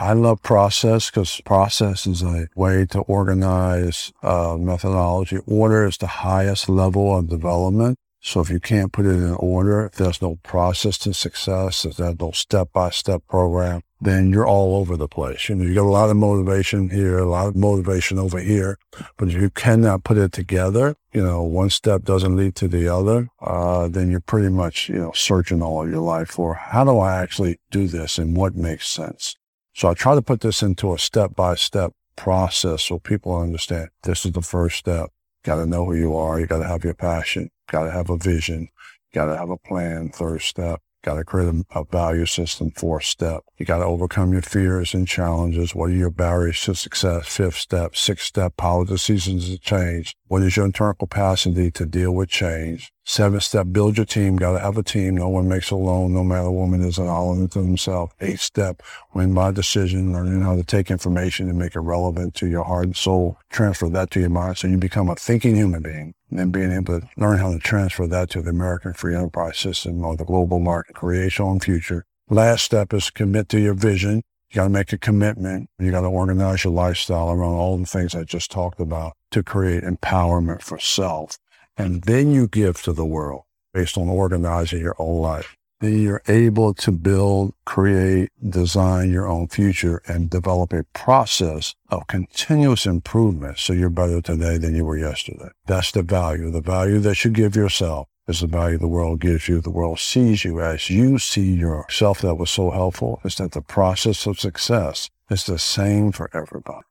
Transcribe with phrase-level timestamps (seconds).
[0.00, 5.38] I love process because process is a way to organize uh, methodology.
[5.46, 7.98] Order is the highest level of development.
[8.20, 11.96] So if you can't put it in order, if there's no process to success, if
[11.96, 15.48] there's no step-by-step program, then you're all over the place.
[15.48, 18.78] You know, you got a lot of motivation here, a lot of motivation over here,
[19.16, 22.86] but if you cannot put it together, you know, one step doesn't lead to the
[22.88, 26.84] other, uh, then you're pretty much, you know, searching all of your life for how
[26.84, 29.36] do I actually do this and what makes sense.
[29.78, 34.32] So I try to put this into a step-by-step process so people understand this is
[34.32, 35.10] the first step.
[35.44, 36.40] Got to know who you are.
[36.40, 37.50] You got to have your passion.
[37.70, 38.70] Got to have a vision.
[39.14, 40.08] Got to have a plan.
[40.08, 40.80] Third step.
[41.04, 42.72] Got to create a, a, value system.
[42.72, 43.44] Fourth step.
[43.56, 45.76] You got to overcome your fears and challenges.
[45.76, 47.28] What are your barriers to success?
[47.28, 47.94] Fifth step.
[47.94, 48.56] Sixth step.
[48.56, 50.16] Power the seasons of change.
[50.26, 52.90] What is your internal capacity to deal with change?
[53.10, 54.36] Seventh step, build your team.
[54.36, 55.16] Got to have a team.
[55.16, 56.12] No one makes alone.
[56.12, 58.12] No matter woman is an island to themselves.
[58.20, 58.82] Eighth step,
[59.14, 62.84] win by decision, learning how to take information and make it relevant to your heart
[62.84, 63.38] and soul.
[63.48, 66.12] Transfer that to your mind so you become a thinking human being.
[66.28, 69.56] And then being able to learn how to transfer that to the American free enterprise
[69.56, 72.04] system or the global market, create your own future.
[72.28, 74.16] Last step is commit to your vision.
[74.50, 75.70] You got to make a commitment.
[75.78, 79.42] You got to organize your lifestyle around all the things I just talked about to
[79.42, 81.38] create empowerment for self.
[81.78, 85.56] And then you give to the world based on organizing your own life.
[85.80, 92.08] Then you're able to build, create, design your own future and develop a process of
[92.08, 95.50] continuous improvement so you're better today than you were yesterday.
[95.66, 96.50] That's the value.
[96.50, 99.60] The value that you give yourself is the value the world gives you.
[99.60, 103.20] The world sees you as you see yourself that was so helpful.
[103.24, 106.86] Is that the process of success is the same for everybody.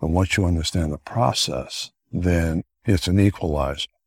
[0.00, 3.86] But once you understand the process, then it's an equalizer.